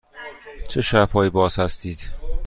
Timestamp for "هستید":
1.59-1.99